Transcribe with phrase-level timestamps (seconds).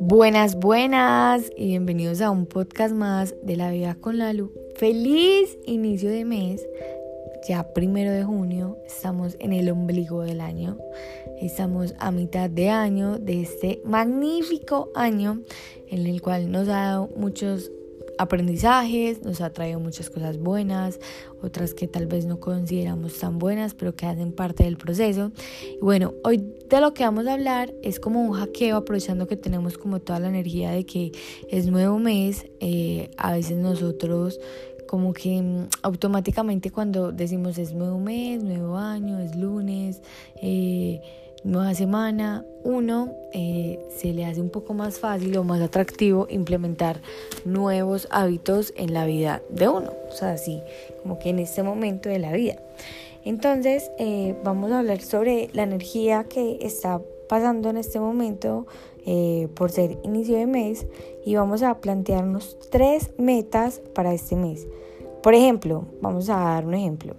[0.00, 4.52] Buenas, buenas y bienvenidos a un podcast más de la vida con Lalu.
[4.76, 6.66] Feliz inicio de mes,
[7.48, 10.78] ya primero de junio, estamos en el ombligo del año,
[11.40, 15.42] estamos a mitad de año de este magnífico año
[15.88, 17.70] en el cual nos ha dado muchos
[18.18, 20.98] aprendizajes, nos ha traído muchas cosas buenas,
[21.42, 25.32] otras que tal vez no consideramos tan buenas, pero que hacen parte del proceso.
[25.74, 29.36] Y bueno, hoy de lo que vamos a hablar es como un hackeo, aprovechando que
[29.36, 31.12] tenemos como toda la energía de que
[31.50, 34.40] es nuevo mes, eh, a veces nosotros
[34.86, 40.00] como que mm, automáticamente cuando decimos es nuevo mes, nuevo año, es lunes,
[40.40, 41.00] eh,
[41.44, 47.00] nueva semana, uno eh, se le hace un poco más fácil o más atractivo implementar
[47.44, 50.60] nuevos hábitos en la vida de uno, o sea, así
[51.02, 52.56] como que en este momento de la vida.
[53.24, 58.66] Entonces, eh, vamos a hablar sobre la energía que está pasando en este momento
[59.04, 60.86] eh, por ser inicio de mes
[61.24, 64.66] y vamos a plantearnos tres metas para este mes.
[65.22, 67.14] Por ejemplo, vamos a dar un ejemplo.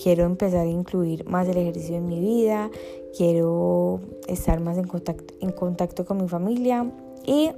[0.00, 2.70] Quiero empezar a incluir más el ejercicio en mi vida,
[3.16, 6.90] quiero estar más en contacto, en contacto con mi familia
[7.26, 7.50] y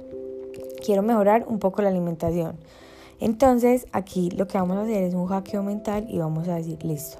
[0.85, 2.57] quiero mejorar un poco la alimentación.
[3.19, 6.83] Entonces aquí lo que vamos a hacer es un hackeo mental y vamos a decir,
[6.83, 7.19] listo,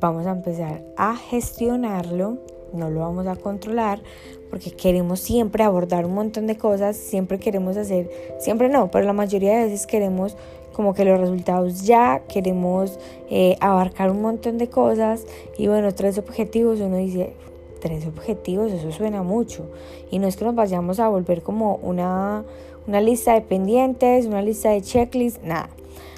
[0.00, 2.38] vamos a empezar a gestionarlo,
[2.72, 4.02] no lo vamos a controlar
[4.48, 9.12] porque queremos siempre abordar un montón de cosas, siempre queremos hacer, siempre no, pero la
[9.12, 10.36] mayoría de veces queremos
[10.78, 15.26] como que los resultados ya, queremos eh, abarcar un montón de cosas
[15.56, 17.32] y bueno, tres objetivos, uno dice,
[17.80, 19.68] tres objetivos, eso suena mucho
[20.12, 22.44] y no es que nos vayamos a volver como una,
[22.86, 25.68] una lista de pendientes, una lista de checklists, nada.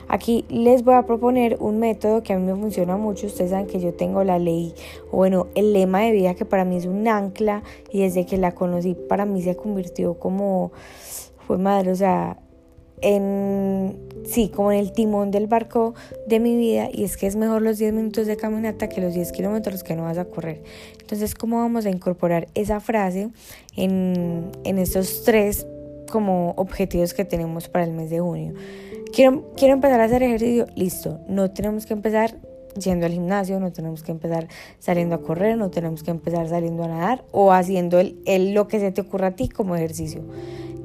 [0.09, 3.29] Aquí les voy a proponer un método que a mí me funciona mucho.
[3.29, 4.75] Ustedes saben que yo tengo la ley,
[5.11, 8.37] o bueno, el lema de vida que para mí es un ancla y desde que
[8.37, 10.71] la conocí para mí se convirtió como,
[11.47, 12.37] fue madre, o sea,
[13.03, 15.95] en, sí, como en el timón del barco
[16.27, 19.15] de mi vida y es que es mejor los 10 minutos de caminata que los
[19.15, 20.63] 10 kilómetros que no vas a correr.
[21.01, 23.31] Entonces, ¿cómo vamos a incorporar esa frase
[23.77, 25.67] en, en estos tres
[26.11, 28.55] como objetivos que tenemos para el mes de junio?
[29.13, 32.37] Quiero, quiero empezar a hacer ejercicio, listo, no tenemos que empezar
[32.79, 34.47] yendo al gimnasio, no tenemos que empezar
[34.79, 38.69] saliendo a correr, no tenemos que empezar saliendo a nadar o haciendo el, el, lo
[38.69, 40.23] que se te ocurra a ti como ejercicio.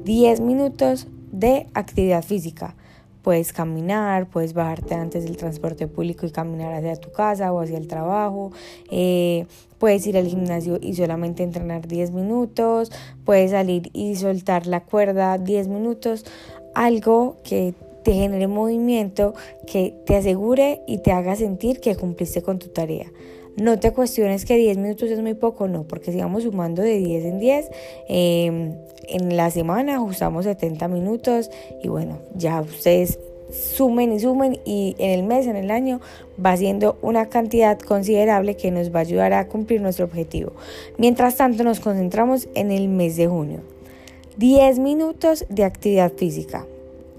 [0.04, 1.06] 10 minutos
[1.38, 2.74] de actividad física.
[3.22, 7.76] Puedes caminar, puedes bajarte antes del transporte público y caminar hacia tu casa o hacia
[7.76, 8.52] el trabajo.
[8.90, 9.46] Eh,
[9.78, 12.92] puedes ir al gimnasio y solamente entrenar 10 minutos.
[13.24, 16.24] Puedes salir y soltar la cuerda 10 minutos.
[16.74, 17.74] Algo que
[18.04, 19.34] te genere movimiento,
[19.66, 23.10] que te asegure y te haga sentir que cumpliste con tu tarea.
[23.56, 26.98] No te cuestiones que 10 minutos es muy poco, no, porque si vamos sumando de
[26.98, 27.70] 10 en 10,
[28.08, 28.74] em,
[29.08, 31.50] en la semana ajustamos 70 minutos
[31.82, 33.18] y bueno, ya ustedes
[33.50, 36.00] sumen y sumen y en el mes, en el año,
[36.44, 40.52] va siendo una cantidad considerable que nos va a ayudar a cumplir nuestro objetivo.
[40.98, 43.60] Mientras tanto, nos concentramos en el mes de junio.
[44.36, 46.66] 10 minutos de actividad física.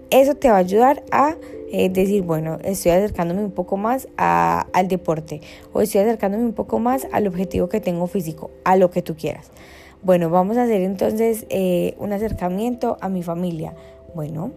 [0.09, 1.35] Eso te va a ayudar a
[1.69, 5.41] eh, decir, bueno, estoy acercándome un poco más al deporte
[5.73, 9.15] o estoy acercándome un poco más al objetivo que tengo físico, a lo que tú
[9.15, 9.51] quieras.
[10.03, 13.75] Bueno, vamos a hacer entonces eh, un acercamiento a mi familia.
[14.15, 14.51] Bueno,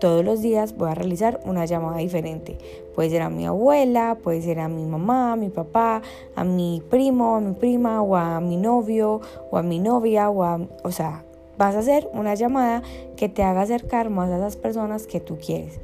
[0.00, 2.58] todos los días voy a realizar una llamada diferente.
[2.96, 6.02] Puede ser a mi abuela, puede ser a mi mamá, a mi papá,
[6.34, 10.42] a mi primo, a mi prima, o a mi novio, o a mi novia, o
[10.42, 11.24] a, o sea,
[11.58, 12.82] vas a hacer una llamada
[13.16, 15.78] que te haga acercar más a las personas que tú quieres.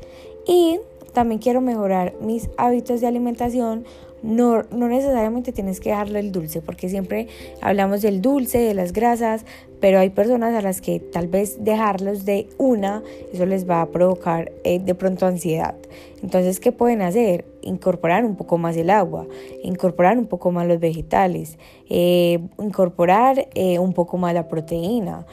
[0.47, 0.81] Y
[1.13, 3.85] también quiero mejorar mis hábitos de alimentación.
[4.23, 7.27] No, no necesariamente tienes que dejarle el dulce, porque siempre
[7.61, 9.45] hablamos del dulce, de las grasas,
[9.81, 13.87] pero hay personas a las que tal vez dejarlos de una, eso les va a
[13.87, 15.75] provocar eh, de pronto ansiedad.
[16.23, 17.45] Entonces, ¿qué pueden hacer?
[17.63, 19.27] Incorporar un poco más el agua,
[19.63, 25.27] incorporar un poco más los vegetales, eh, incorporar eh, un poco más la proteína,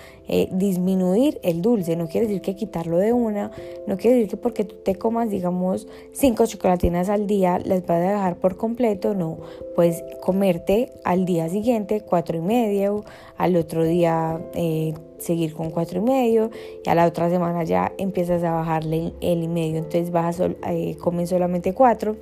[0.52, 1.96] disminuir el dulce.
[1.96, 3.50] No quiere decir que quitarlo de una,
[3.88, 7.98] no quiere decir que porque tú te comas, digamos, cinco chocolatinas al día, las vas
[7.98, 9.40] a dejar por completo, no.
[9.76, 13.04] Puedes comerte al día siguiente cuatro y medio,
[13.38, 16.50] al otro día eh, seguir con cuatro y medio
[16.84, 20.74] y a la otra semana ya empiezas a bajarle el, y medio, entonces vas a
[20.74, 22.18] eh, comer solamente cuatro,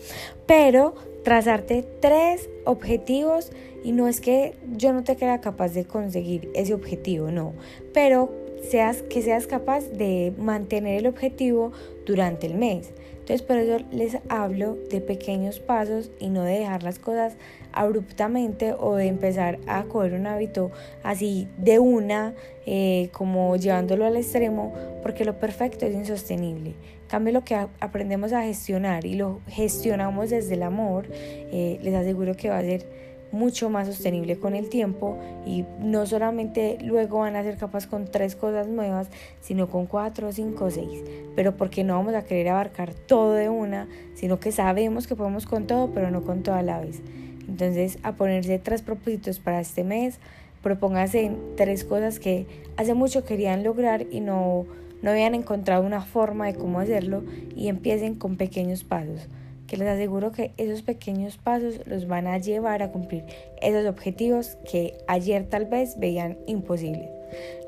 [0.45, 3.51] pero trazarte tres objetivos
[3.83, 7.53] y no es que yo no te crea capaz de conseguir ese objetivo, no,
[7.94, 8.29] pero
[8.61, 11.71] seas, que seas capaz de mantener el objetivo
[12.05, 12.91] durante el mes.
[13.27, 17.35] Entonces por eso les hablo de pequeños pasos y no de dejar las cosas
[17.74, 20.71] abruptamente o de empezar a coger un hábito
[21.03, 22.35] así de una,
[22.65, 26.69] eh, como llevándolo al extremo, porque lo perfecto es insostenible.
[26.69, 31.95] En cambio, lo que aprendemos a gestionar y lo gestionamos desde el amor, eh, les
[31.95, 32.85] aseguro que va a ser
[33.31, 38.06] mucho más sostenible con el tiempo y no solamente luego van a ser capaces con
[38.06, 39.09] tres cosas nuevas,
[39.41, 41.03] sino con cuatro, cinco, seis.
[41.35, 45.45] Pero porque no vamos a querer abarcar todo de una, sino que sabemos que podemos
[45.45, 47.01] con todo, pero no con todo a la vez.
[47.47, 50.19] Entonces, a ponerse tres propósitos para este mes,
[50.62, 52.45] propónganse tres cosas que
[52.75, 54.65] hace mucho querían lograr y no,
[55.01, 57.23] no habían encontrado una forma de cómo hacerlo
[57.56, 59.27] y empiecen con pequeños pasos
[59.68, 63.25] que les aseguro que esos pequeños pasos los van a llevar a cumplir
[63.62, 67.10] esos objetivos que ayer tal vez veían imposibles.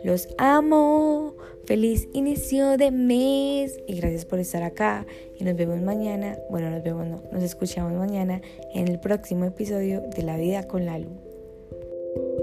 [0.03, 1.35] Los amo,
[1.65, 3.79] feliz inicio de mes.
[3.87, 5.05] Y gracias por estar acá.
[5.37, 8.41] Y nos vemos mañana, bueno nos vemos no, nos escuchamos mañana
[8.73, 12.38] en el próximo episodio de La vida con la luz.